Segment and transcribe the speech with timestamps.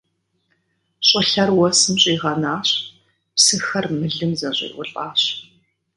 [1.07, 2.69] ЩӀылъэр уэсым щӀигъэнащ,
[3.35, 5.21] псыхэр мылым зэщӀиӀулӀащ.